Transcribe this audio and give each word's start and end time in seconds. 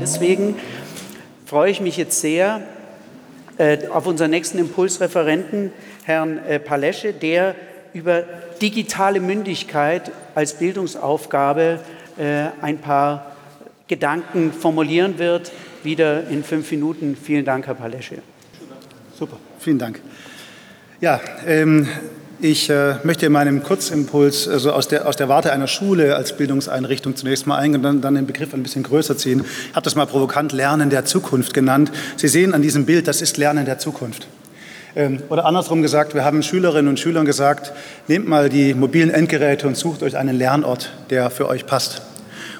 Deswegen 0.00 0.56
freue 1.46 1.70
ich 1.70 1.80
mich 1.80 1.96
jetzt 1.96 2.20
sehr 2.20 2.62
äh, 3.58 3.88
auf 3.88 4.06
unseren 4.06 4.30
nächsten 4.30 4.58
Impulsreferenten, 4.58 5.72
Herrn 6.04 6.38
äh, 6.38 6.58
Palesche, 6.58 7.12
der 7.12 7.54
über 7.94 8.24
digitale 8.60 9.20
Mündigkeit 9.20 10.10
als 10.34 10.54
Bildungsaufgabe 10.54 11.80
äh, 12.18 12.46
ein 12.60 12.78
paar 12.78 13.32
Gedanken 13.88 14.52
formulieren 14.52 15.18
wird. 15.18 15.52
Wieder 15.82 16.28
in 16.28 16.44
fünf 16.44 16.70
Minuten. 16.70 17.16
Vielen 17.20 17.44
Dank, 17.44 17.66
Herr 17.66 17.74
Palesche. 17.74 18.18
Super, 19.18 19.36
vielen 19.58 19.78
Dank. 19.78 20.00
Ja, 21.00 21.20
ähm, 21.46 21.88
ich 22.42 22.68
äh, 22.70 22.96
möchte 23.04 23.26
in 23.26 23.32
meinem 23.32 23.62
Kurzimpuls 23.62 24.48
also 24.48 24.72
aus, 24.72 24.88
der, 24.88 25.06
aus 25.06 25.16
der 25.16 25.28
Warte 25.28 25.52
einer 25.52 25.68
Schule 25.68 26.16
als 26.16 26.36
Bildungseinrichtung 26.36 27.14
zunächst 27.14 27.46
mal 27.46 27.56
eingehen 27.56 27.78
und 27.78 27.82
dann, 27.84 28.00
dann 28.00 28.14
den 28.16 28.26
Begriff 28.26 28.52
ein 28.52 28.64
bisschen 28.64 28.82
größer 28.82 29.16
ziehen. 29.16 29.44
Ich 29.70 29.76
habe 29.76 29.84
das 29.84 29.94
mal 29.94 30.06
provokant 30.06 30.52
Lernen 30.52 30.90
der 30.90 31.04
Zukunft 31.04 31.54
genannt. 31.54 31.92
Sie 32.16 32.28
sehen 32.28 32.52
an 32.52 32.60
diesem 32.60 32.84
Bild, 32.84 33.06
das 33.06 33.22
ist 33.22 33.36
Lernen 33.36 33.64
der 33.64 33.78
Zukunft. 33.78 34.26
Ähm, 34.96 35.22
oder 35.28 35.44
andersrum 35.44 35.82
gesagt, 35.82 36.14
wir 36.14 36.24
haben 36.24 36.42
Schülerinnen 36.42 36.88
und 36.88 36.98
Schülern 36.98 37.26
gesagt, 37.26 37.72
nehmt 38.08 38.26
mal 38.26 38.48
die 38.48 38.74
mobilen 38.74 39.10
Endgeräte 39.10 39.68
und 39.68 39.76
sucht 39.76 40.02
euch 40.02 40.16
einen 40.16 40.36
Lernort, 40.36 40.92
der 41.10 41.30
für 41.30 41.48
euch 41.48 41.64
passt. 41.64 42.02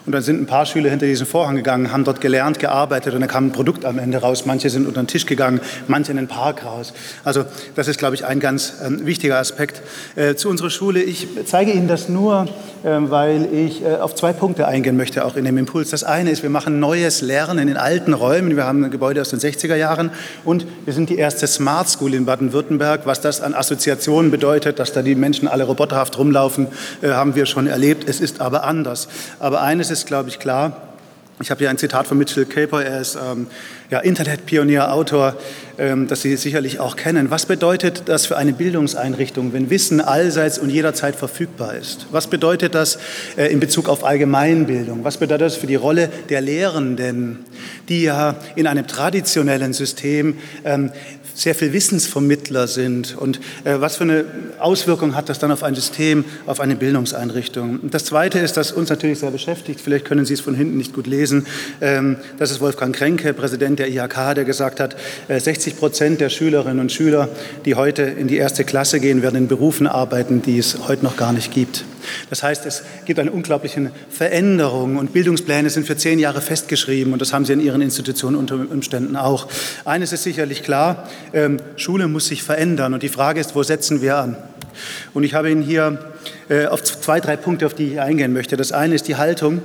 Und 0.05 0.13
dann 0.13 0.23
sind 0.23 0.41
ein 0.41 0.47
paar 0.47 0.67
Schüler 0.67 0.91
hinter 0.91 1.07
diesen 1.07 1.27
Vorhang 1.27 1.55
gegangen, 1.55 1.93
haben 1.93 2.03
dort 2.03 2.21
gelernt, 2.21 2.59
gearbeitet 2.59 3.15
und 3.15 3.21
dann 3.21 3.29
kam 3.29 3.47
ein 3.47 3.53
Produkt 3.53 3.85
am 3.85 3.99
Ende 4.01 4.19
raus. 4.19 4.47
Manche 4.47 4.69
sind 4.69 4.87
unter 4.89 5.01
den 5.01 5.07
Tisch 5.07 5.27
gegangen, 5.27 5.61
manche 5.87 6.11
in 6.11 6.17
den 6.17 6.27
Park 6.27 6.65
raus. 6.65 6.93
Also 7.23 7.45
das 7.77 7.87
ist, 7.87 7.99
glaube 7.99 8.17
ich, 8.17 8.25
ein 8.25 8.41
ganz 8.41 8.75
ähm, 8.85 9.07
wichtiger 9.07 9.39
Aspekt. 9.39 9.81
Äh, 10.17 10.35
zu 10.35 10.49
unserer 10.49 10.71
Schule, 10.71 11.01
ich 11.01 11.29
zeige 11.45 11.71
Ihnen 11.71 11.87
das 11.87 12.09
nur, 12.09 12.49
äh, 12.83 12.89
weil 12.99 13.49
ich 13.55 13.85
äh, 13.85 13.95
auf 13.95 14.17
zwei 14.17 14.33
Punkte 14.33 14.67
eingehen 14.67 14.97
möchte, 14.97 15.25
auch 15.25 15.37
in 15.37 15.45
dem 15.45 15.57
Impuls. 15.57 15.91
Das 15.91 16.03
eine 16.03 16.31
ist, 16.33 16.43
wir 16.43 16.51
machen 16.51 16.81
neues 16.81 17.21
Lernen 17.21 17.69
in 17.69 17.77
alten 17.77 18.13
Räumen. 18.13 18.57
Wir 18.57 18.65
haben 18.65 18.85
ein 18.85 18.91
Gebäude 18.91 19.21
aus 19.21 19.31
den 19.31 19.39
60er 19.39 19.77
Jahren 19.77 20.11
und 20.45 20.67
wir 20.85 20.95
sind 20.95 21.11
die 21.11 21.17
erste 21.17 21.47
Smart 21.47 21.89
School 21.89 22.15
in 22.15 22.25
Baden-Württemberg. 22.25 23.03
Was 23.05 23.21
das 23.21 23.41
an 23.41 23.55
Assoziationen 23.55 24.33
bedeutet, 24.33 24.81
dass 24.81 24.93
da 24.93 25.03
die 25.03 25.15
Menschen 25.15 25.47
alle 25.47 25.63
roboterhaft 25.63 26.19
rumlaufen, 26.19 26.67
äh, 27.03 27.11
haben 27.11 27.37
wir 27.37 27.47
schon 27.47 27.69
erlebt. 27.69 28.09
Es 28.09 28.21
ist 28.21 28.41
aber 28.41 28.65
anders. 28.65 29.07
Aber 29.39 29.63
eines 29.63 29.92
ist, 29.93 30.07
glaube 30.07 30.31
ich, 30.31 30.39
klar. 30.39 30.89
Ich 31.41 31.51
habe 31.51 31.59
hier 31.59 31.71
ein 31.71 31.79
Zitat 31.79 32.07
von 32.07 32.19
Mitchell 32.19 32.47
Caper, 32.47 32.85
er 32.85 33.01
ist 33.01 33.17
ähm, 33.17 33.47
ja, 33.91 33.99
Internetpionier, 33.99 34.93
Autor, 34.93 35.37
das 35.77 36.23
Sie 36.23 36.37
sicherlich 36.37 36.81
auch 36.81 36.97
kennen. 36.97 37.31
Was 37.31 37.47
bedeutet 37.47 38.05
das 38.07 38.27
für 38.27 38.37
eine 38.37 38.53
Bildungseinrichtung, 38.53 39.53
wenn 39.53 39.71
Wissen 39.71 40.01
allseits 40.01 40.59
und 40.59 40.71
jederzeit 40.71 41.17
verfügbar 41.17 41.75
ist? 41.75 42.07
Was 42.11 42.27
bedeutet 42.27 42.75
das 42.75 42.99
äh, 43.37 43.53
in 43.53 43.61
Bezug 43.61 43.89
auf 43.89 44.05
Allgemeinbildung? 44.05 45.05
Was 45.05 45.17
bedeutet 45.17 45.47
das 45.47 45.57
für 45.57 45.67
die 45.67 45.75
Rolle 45.75 46.11
der 46.29 46.41
Lehrenden, 46.41 47.39
die 47.89 48.03
ja 48.03 48.37
in 48.57 48.67
einem 48.67 48.87
traditionellen 48.87 49.73
System 49.73 50.39
ähm, 50.65 50.91
sehr 51.35 51.55
viel 51.55 51.73
Wissensvermittler 51.73 52.67
sind 52.69 53.17
und 53.17 53.41
äh, 53.65 53.81
was 53.81 53.97
für 53.97 54.05
eine 54.05 54.25
Auswirkung 54.59 55.15
hat 55.15 55.29
das 55.29 55.39
dann 55.39 55.51
auf 55.51 55.63
ein 55.63 55.75
System, 55.75 56.25
auf 56.47 56.61
eine 56.61 56.77
Bildungseinrichtung. 56.77 57.81
Und 57.81 57.95
das 57.95 58.05
Zweite 58.05 58.39
ist, 58.39 58.57
das 58.57 58.73
uns 58.73 58.91
natürlich 58.91 59.21
sehr 59.21 59.31
beschäftigt, 59.31 59.81
vielleicht 59.81 60.05
können 60.05 60.27
Sie 60.27 60.35
es 60.35 60.41
von 60.41 60.55
hinten 60.55 60.77
nicht 60.77 60.93
gut 60.93 61.07
lesen, 61.07 61.47
ähm, 61.81 62.17
das 62.39 62.51
ist 62.51 62.61
Wolfgang 62.61 62.95
Kränke, 62.95 63.33
Präsident 63.33 63.79
der 63.79 63.89
IHK, 63.89 64.35
der 64.35 64.45
gesagt 64.45 64.81
hat, 64.81 64.97
äh, 65.29 65.41
60 65.41 65.62
Prozent 65.71 66.21
der 66.21 66.29
Schülerinnen 66.29 66.81
und 66.81 66.93
Schüler, 66.93 67.29
die 67.65 67.75
heute 67.75 68.03
in 68.03 68.29
die 68.29 68.37
erste 68.37 68.65
Klasse 68.65 69.01
gehen, 69.01 69.23
werden 69.23 69.37
in 69.37 69.49
Berufen 69.49 69.87
arbeiten, 69.87 70.43
die 70.43 70.59
es 70.59 70.89
heute 70.89 71.05
noch 71.05 71.17
gar 71.17 71.33
nicht 71.33 71.53
gibt. 71.53 71.85
Das 72.31 72.43
heißt, 72.43 72.67
es 72.67 72.83
gibt 73.05 73.21
eine 73.21 73.31
unglaubliche 73.31 73.91
Veränderung 74.11 74.97
und 74.97 75.13
Bildungspläne 75.13 75.71
sind 75.71 75.87
für 75.87 75.97
zehn 75.97 76.19
Jahre 76.19 76.41
festgeschrieben 76.41 77.13
und 77.13 77.23
das 77.23 77.33
haben 77.33 77.45
Sie 77.45 77.53
in 77.53 77.61
Ihren 77.61 77.81
Institutionen 77.81 78.37
unter 78.37 78.57
Umständen 78.57 79.17
auch. 79.17 79.47
Eines 79.85 80.13
ist 80.13 80.25
sicherlich 80.25 80.63
klar, 80.63 81.09
ähm, 81.33 81.59
Schule 81.77 82.09
muss 82.09 82.27
sich 82.27 82.43
verändern 82.43 82.95
und 82.95 83.03
die 83.03 83.09
Frage 83.09 83.41
ist, 83.41 83.55
wo 83.55 83.63
setzen 83.63 84.03
wir 84.03 84.17
an? 84.17 84.37
Und 85.15 85.23
ich 85.23 85.35
habe 85.35 85.51
Ihnen 85.51 85.63
hier 85.63 85.99
äh, 86.49 86.67
auf 86.67 86.83
zwei, 86.83 87.21
drei 87.21 87.37
Punkte, 87.37 87.67
auf 87.67 87.75
die 87.75 87.93
ich 87.93 88.01
eingehen 88.01 88.33
möchte. 88.33 88.57
Das 88.57 88.73
eine 88.73 88.95
ist 88.95 89.09
die 89.09 89.17
Haltung, 89.17 89.63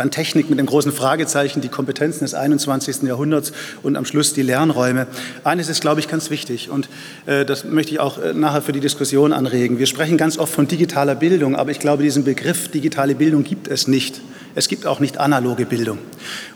dann 0.00 0.10
Technik 0.10 0.50
mit 0.50 0.58
einem 0.58 0.66
großen 0.66 0.92
Fragezeichen, 0.92 1.60
die 1.60 1.68
Kompetenzen 1.68 2.24
des 2.24 2.34
21. 2.34 3.02
Jahrhunderts 3.02 3.52
und 3.82 3.96
am 3.96 4.04
Schluss 4.04 4.32
die 4.32 4.42
Lernräume. 4.42 5.06
Eines 5.44 5.68
ist, 5.68 5.80
glaube 5.80 6.00
ich, 6.00 6.08
ganz 6.08 6.30
wichtig 6.30 6.70
und 6.70 6.88
äh, 7.26 7.44
das 7.44 7.64
möchte 7.64 7.92
ich 7.92 8.00
auch 8.00 8.18
äh, 8.18 8.32
nachher 8.32 8.62
für 8.62 8.72
die 8.72 8.80
Diskussion 8.80 9.32
anregen. 9.32 9.78
Wir 9.78 9.86
sprechen 9.86 10.16
ganz 10.16 10.38
oft 10.38 10.52
von 10.52 10.66
digitaler 10.66 11.14
Bildung, 11.14 11.54
aber 11.54 11.70
ich 11.70 11.78
glaube, 11.78 12.02
diesen 12.02 12.24
Begriff 12.24 12.68
digitale 12.68 13.14
Bildung 13.14 13.44
gibt 13.44 13.68
es 13.68 13.86
nicht. 13.86 14.20
Es 14.54 14.68
gibt 14.68 14.86
auch 14.86 15.00
nicht 15.00 15.18
analoge 15.18 15.66
Bildung. 15.66 15.98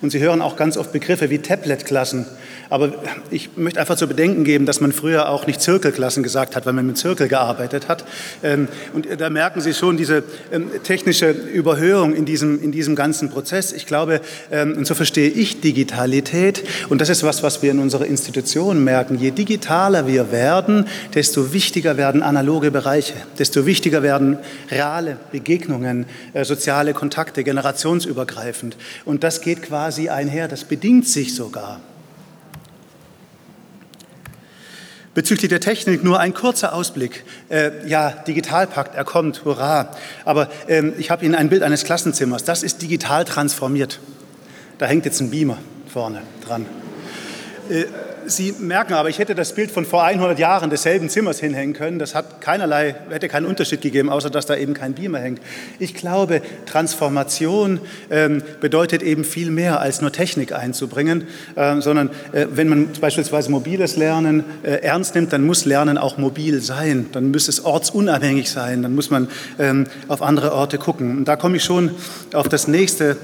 Und 0.02 0.10
Sie 0.10 0.20
hören 0.20 0.42
auch 0.42 0.56
ganz 0.56 0.76
oft 0.76 0.92
Begriffe 0.92 1.30
wie 1.30 1.38
Tablet-Klassen. 1.38 2.26
Aber 2.70 2.92
ich 3.30 3.56
möchte 3.56 3.78
einfach 3.78 3.96
zu 3.96 4.06
bedenken 4.06 4.44
geben, 4.44 4.66
dass 4.66 4.80
man 4.80 4.92
früher 4.92 5.28
auch 5.28 5.46
nicht 5.46 5.60
Zirkelklassen 5.60 6.22
gesagt 6.22 6.56
hat, 6.56 6.66
weil 6.66 6.72
man 6.72 6.86
mit 6.86 6.98
Zirkel 6.98 7.28
gearbeitet 7.28 7.88
hat. 7.88 8.04
Ähm, 8.42 8.68
und 8.92 9.06
da 9.18 9.30
merken 9.30 9.60
Sie 9.60 9.74
schon 9.74 9.96
diese 9.96 10.24
ähm, 10.52 10.70
technische 10.82 11.30
Überhöhung 11.30 12.14
in 12.14 12.24
diesem, 12.24 12.62
in 12.62 12.72
diesem 12.72 12.96
ganzen 12.96 13.30
Prozess. 13.30 13.72
Ich 13.72 13.86
glaube, 13.86 14.20
ähm, 14.50 14.74
und 14.76 14.86
so 14.86 14.94
verstehe 14.94 15.28
ich 15.28 15.60
Digitalität, 15.60 16.64
und 16.88 17.00
das 17.00 17.10
ist 17.10 17.22
was, 17.22 17.42
was 17.42 17.62
wir 17.62 17.70
in 17.70 17.78
unserer 17.78 18.06
Institution 18.06 18.82
merken, 18.82 19.18
je 19.18 19.30
digitaler 19.30 20.06
wir 20.06 20.32
werden, 20.32 20.86
desto 21.14 21.52
wichtiger 21.52 21.96
werden 21.96 22.22
analoge 22.22 22.70
Bereiche, 22.70 23.14
desto 23.38 23.66
wichtiger 23.66 24.02
werden 24.02 24.38
reale 24.70 25.16
Begegnungen, 25.32 26.06
äh, 26.32 26.44
soziale 26.44 26.94
Kontakte, 26.94 27.44
generationsübergreifend. 27.84 28.76
Und 29.04 29.22
das 29.22 29.40
geht 29.40 29.62
quasi 29.62 30.08
einher, 30.08 30.48
das 30.48 30.64
bedingt 30.64 31.06
sich 31.06 31.34
sogar. 31.34 31.80
Bezüglich 35.14 35.48
der 35.48 35.60
Technik 35.60 36.02
nur 36.02 36.18
ein 36.18 36.34
kurzer 36.34 36.74
Ausblick. 36.74 37.22
Äh, 37.48 37.86
ja, 37.86 38.10
Digitalpakt, 38.10 38.96
er 38.96 39.04
kommt, 39.04 39.44
hurra. 39.44 39.90
Aber 40.24 40.50
ähm, 40.66 40.92
ich 40.98 41.10
habe 41.12 41.24
Ihnen 41.24 41.36
ein 41.36 41.50
Bild 41.50 41.62
eines 41.62 41.84
Klassenzimmers. 41.84 42.42
Das 42.42 42.64
ist 42.64 42.82
digital 42.82 43.24
transformiert. 43.24 44.00
Da 44.78 44.86
hängt 44.86 45.04
jetzt 45.04 45.20
ein 45.20 45.30
Beamer 45.30 45.58
vorne 45.86 46.22
dran. 46.44 46.66
Äh, 47.70 47.84
Sie 48.26 48.54
merken 48.58 48.94
aber, 48.94 49.08
ich 49.08 49.18
hätte 49.18 49.34
das 49.34 49.54
Bild 49.54 49.70
von 49.70 49.84
vor 49.84 50.04
100 50.04 50.38
Jahren 50.38 50.70
desselben 50.70 51.08
Zimmers 51.08 51.40
hinhängen 51.40 51.74
können. 51.74 51.98
Das 51.98 52.14
hat 52.14 52.40
keinerlei, 52.40 52.94
hätte 53.10 53.28
keinen 53.28 53.46
Unterschied 53.46 53.80
gegeben, 53.80 54.10
außer 54.10 54.30
dass 54.30 54.46
da 54.46 54.56
eben 54.56 54.74
kein 54.74 54.94
Beamer 54.94 55.18
hängt. 55.18 55.40
Ich 55.78 55.94
glaube, 55.94 56.40
Transformation 56.66 57.80
ähm, 58.10 58.42
bedeutet 58.60 59.02
eben 59.02 59.24
viel 59.24 59.50
mehr 59.50 59.80
als 59.80 60.00
nur 60.00 60.12
Technik 60.12 60.52
einzubringen, 60.52 61.26
äh, 61.56 61.80
sondern 61.80 62.10
äh, 62.32 62.46
wenn 62.50 62.68
man 62.68 62.88
beispielsweise 63.00 63.50
mobiles 63.50 63.96
Lernen 63.96 64.44
äh, 64.62 64.82
ernst 64.82 65.14
nimmt, 65.14 65.32
dann 65.32 65.44
muss 65.44 65.64
Lernen 65.64 65.98
auch 65.98 66.16
mobil 66.16 66.60
sein. 66.60 67.06
Dann 67.12 67.30
muss 67.30 67.48
es 67.48 67.64
ortsunabhängig 67.64 68.50
sein. 68.50 68.82
Dann 68.82 68.94
muss 68.94 69.10
man 69.10 69.28
ähm, 69.58 69.86
auf 70.08 70.22
andere 70.22 70.52
Orte 70.52 70.78
gucken. 70.78 71.18
Und 71.18 71.24
da 71.26 71.36
komme 71.36 71.56
ich 71.56 71.64
schon 71.64 71.90
auf 72.32 72.48
das 72.48 72.68
nächste 72.68 73.16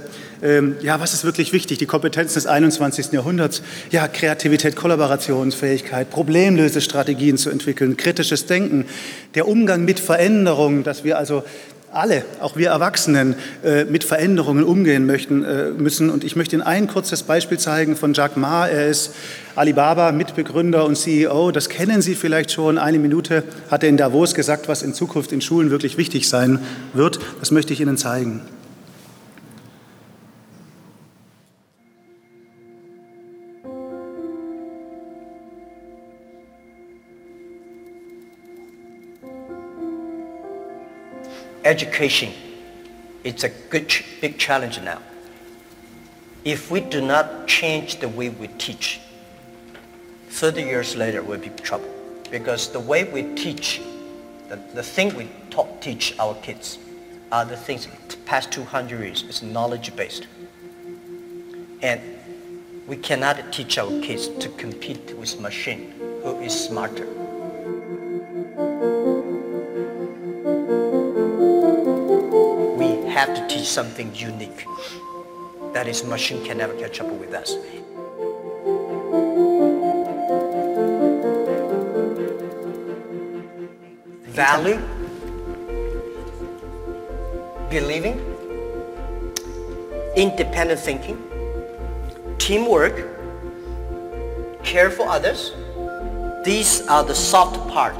ähm, 0.43 0.77
ja, 0.83 1.01
was 1.01 1.13
ist 1.15 1.25
wirklich 1.25 1.53
wichtig? 1.53 1.79
Die 1.79 1.87
Kompetenzen 1.87 2.35
des 2.35 2.47
21. 2.47 3.13
Jahrhunderts, 3.13 3.63
ja, 3.91 4.09
Kreativität, 4.09 4.77
Kollaborationsfähigkeit, 4.77 6.11
Problemlösestrategien 6.11 7.37
zu 7.37 7.51
entwickeln, 7.51 7.97
kritisches 7.97 8.47
Denken, 8.47 8.87
der 9.35 9.47
Umgang 9.47 9.85
mit 9.85 10.01
Veränderungen, 10.01 10.83
dass 10.83 11.05
wir 11.05 11.19
also 11.19 11.45
alle, 11.93 12.25
auch 12.41 12.57
wir 12.57 12.69
Erwachsenen, 12.71 13.35
äh, 13.65 13.85
mit 13.85 14.05
Veränderungen 14.05 14.65
umgehen 14.65 15.07
möchten, 15.07 15.45
äh, 15.45 15.71
müssen. 15.71 16.11
Und 16.11 16.25
ich 16.25 16.37
möchte 16.37 16.57
Ihnen 16.57 16.63
ein 16.63 16.87
kurzes 16.87 17.25
Beispiel 17.25 17.59
zeigen 17.59 17.97
von 17.97 18.15
Jack 18.15 18.37
Ma. 18.37 18.69
Er 18.69 18.87
ist 18.87 19.13
Alibaba 19.57 20.13
Mitbegründer 20.13 20.85
und 20.85 20.97
CEO. 20.97 21.51
Das 21.51 21.69
kennen 21.69 22.01
Sie 22.01 22.15
vielleicht 22.15 22.53
schon. 22.53 22.79
Eine 22.79 22.99
Minute 22.99 23.43
hat 23.71 23.83
er 23.83 23.89
in 23.89 23.97
Davos 23.97 24.35
gesagt, 24.35 24.69
was 24.69 24.83
in 24.83 24.95
Zukunft 24.95 25.33
in 25.33 25.41
Schulen 25.41 25.71
wirklich 25.71 25.99
wichtig 25.99 26.29
sein 26.29 26.61
wird. 26.95 27.19
Das 27.41 27.51
möchte 27.51 27.73
ich 27.73 27.81
Ihnen 27.81 27.97
zeigen. 27.97 28.43
Education 41.65 42.33
is 43.25 43.45
a 43.45 43.49
good, 43.49 43.93
big 44.21 44.39
challenge 44.39 44.81
now. 44.81 45.01
If 46.45 46.71
we 46.71 46.81
do 46.81 47.01
not 47.01 47.47
change 47.47 48.01
the 48.01 48.09
way 48.09 48.31
we 48.31 48.49
teach, 48.49 49.01
30 50.31 50.63
years 50.63 50.97
later 50.97 51.23
we'll 51.23 51.39
be 51.39 51.51
trouble. 51.51 51.89
Because 52.31 52.71
the 52.73 52.81
way 52.81 53.05
we 53.05 53.35
teach, 53.35 53.81
the, 54.49 54.57
the 54.75 54.83
thing 54.83 55.15
we 55.15 55.29
teach 55.81 56.19
our 56.19 56.35
kids 56.37 56.79
are 57.31 57.45
the 57.45 57.57
things 57.57 57.89
past 58.25 58.53
200 58.53 59.01
years 59.01 59.23
is 59.25 59.43
knowledge-based. 59.43 60.27
And 61.83 62.01
we 62.87 62.97
cannot 62.97 63.53
teach 63.53 63.79
our 63.79 63.91
kids 64.01 64.29
to 64.29 64.49
compete 64.51 65.17
with 65.17 65.41
machine 65.41 65.93
who 66.23 66.41
is 66.41 66.53
smarter. 66.53 67.20
Have 73.21 73.35
to 73.37 73.47
teach 73.55 73.69
something 73.69 74.15
unique. 74.15 74.65
that 75.75 75.87
is 75.87 76.03
machine 76.05 76.45
can 76.45 76.57
never 76.59 76.75
catch 76.75 77.01
up 77.01 77.09
with 77.23 77.35
us. 77.35 77.51
Value, 84.39 84.79
believing, 87.69 88.17
independent 90.17 90.81
thinking, 90.81 91.19
teamwork, 92.39 92.97
care 94.63 94.91
for 94.91 95.07
others. 95.09 95.53
These 96.43 96.73
are 96.89 97.05
the 97.05 97.15
soft 97.15 97.61
part. 97.69 97.99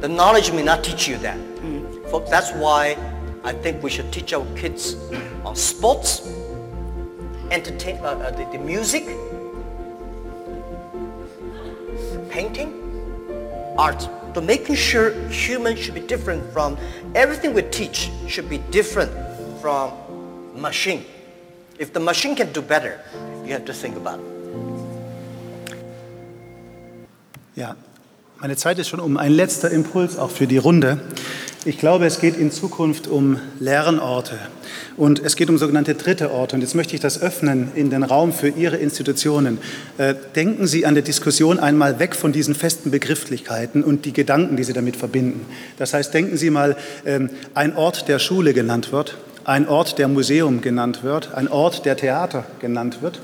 The 0.00 0.08
knowledge 0.08 0.50
may 0.50 0.62
not 0.62 0.82
teach 0.82 1.06
you 1.06 1.18
that. 1.18 1.38
Mm. 1.38 2.10
Folks, 2.10 2.30
that's 2.30 2.52
why 2.52 2.96
I 3.44 3.52
think 3.52 3.82
we 3.82 3.90
should 3.90 4.12
teach 4.12 4.32
our 4.32 4.46
kids 4.56 4.96
on 5.44 5.56
sports, 5.56 6.28
entertain, 7.50 7.96
uh, 7.98 8.08
uh, 8.08 8.30
the, 8.30 8.44
the 8.52 8.58
music, 8.58 9.06
painting, 12.30 12.72
art. 13.78 14.08
So 14.34 14.40
making 14.40 14.76
sure 14.76 15.12
humans 15.30 15.80
should 15.80 15.94
be 15.94 16.00
different 16.00 16.52
from 16.52 16.76
everything 17.14 17.54
we 17.54 17.62
teach 17.62 18.10
should 18.28 18.48
be 18.48 18.58
different 18.70 19.10
from 19.60 19.92
machine. 20.54 21.04
If 21.78 21.92
the 21.92 22.00
machine 22.00 22.36
can 22.36 22.52
do 22.52 22.62
better, 22.62 23.00
you 23.44 23.52
have 23.52 23.64
to 23.64 23.72
think 23.72 23.96
about 23.96 24.20
it. 24.20 24.38
Meine 28.40 28.54
Zeit 28.54 28.78
ist 28.78 28.88
schon 28.88 29.00
um. 29.00 29.16
Ein 29.16 29.32
letzter 29.32 29.70
Impuls 29.72 30.16
auch 30.16 30.30
für 30.30 30.46
die 30.46 30.58
Runde. 30.58 31.00
Ich 31.64 31.78
glaube, 31.78 32.06
es 32.06 32.20
geht 32.20 32.36
in 32.36 32.52
Zukunft 32.52 33.08
um 33.08 33.40
Lernorte 33.58 34.38
und 34.96 35.18
es 35.18 35.34
geht 35.34 35.50
um 35.50 35.58
sogenannte 35.58 35.96
dritte 35.96 36.30
Orte. 36.30 36.54
Und 36.54 36.62
jetzt 36.62 36.76
möchte 36.76 36.94
ich 36.94 37.00
das 37.00 37.20
öffnen 37.20 37.72
in 37.74 37.90
den 37.90 38.04
Raum 38.04 38.32
für 38.32 38.48
Ihre 38.48 38.76
Institutionen. 38.76 39.58
Äh, 39.98 40.14
denken 40.36 40.68
Sie 40.68 40.86
an 40.86 40.94
der 40.94 41.02
Diskussion 41.02 41.58
einmal 41.58 41.98
weg 41.98 42.14
von 42.14 42.30
diesen 42.30 42.54
festen 42.54 42.92
Begrifflichkeiten 42.92 43.82
und 43.82 44.04
die 44.04 44.12
Gedanken, 44.12 44.56
die 44.56 44.62
Sie 44.62 44.72
damit 44.72 44.94
verbinden. 44.94 45.46
Das 45.78 45.94
heißt, 45.94 46.14
denken 46.14 46.36
Sie 46.36 46.50
mal, 46.50 46.76
ähm, 47.04 47.28
ein 47.54 47.74
Ort 47.74 48.06
der 48.06 48.20
Schule 48.20 48.54
genannt 48.54 48.92
wird, 48.92 49.18
ein 49.48 49.66
Ort, 49.66 49.98
der 49.98 50.08
Museum 50.08 50.60
genannt 50.60 51.02
wird, 51.02 51.32
ein 51.32 51.48
Ort, 51.48 51.86
der 51.86 51.96
Theater 51.96 52.44
genannt 52.60 53.00
wird 53.00 53.18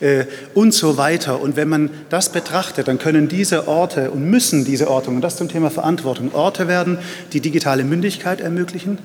äh, 0.00 0.26
und 0.52 0.74
so 0.74 0.98
weiter. 0.98 1.40
Und 1.40 1.56
wenn 1.56 1.70
man 1.70 1.88
das 2.10 2.28
betrachtet, 2.28 2.86
dann 2.86 2.98
können 2.98 3.28
diese 3.28 3.66
Orte 3.66 4.10
und 4.10 4.28
müssen 4.28 4.66
diese 4.66 4.90
Orte, 4.90 5.08
und 5.08 5.22
das 5.22 5.36
zum 5.36 5.48
Thema 5.48 5.70
Verantwortung, 5.70 6.34
Orte 6.34 6.68
werden, 6.68 6.98
die 7.32 7.40
digitale 7.40 7.84
Mündigkeit 7.84 8.42
ermöglichen, 8.42 8.98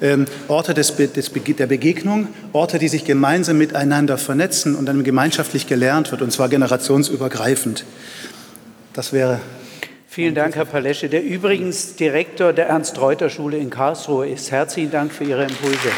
ähm, 0.00 0.24
Orte 0.48 0.72
des, 0.72 0.96
des, 0.96 1.30
der 1.32 1.66
Begegnung, 1.66 2.28
Orte, 2.54 2.78
die 2.78 2.88
sich 2.88 3.04
gemeinsam 3.04 3.58
miteinander 3.58 4.16
vernetzen 4.16 4.74
und 4.74 4.86
dann 4.86 5.04
gemeinschaftlich 5.04 5.66
gelernt 5.66 6.12
wird, 6.12 6.22
und 6.22 6.32
zwar 6.32 6.48
generationsübergreifend. 6.48 7.84
Das 8.94 9.12
wäre 9.12 9.40
Vielen 10.06 10.34
Dank, 10.34 10.56
Herr 10.56 10.66
Palesche, 10.66 11.08
der 11.08 11.24
übrigens 11.24 11.96
Direktor 11.96 12.52
der 12.52 12.66
Ernst-Reuter-Schule 12.66 13.56
in 13.56 13.70
Karlsruhe 13.70 14.28
ist. 14.28 14.50
Herzlichen 14.50 14.90
Dank 14.90 15.10
für 15.10 15.24
Ihre 15.24 15.44
Impulse. 15.44 15.88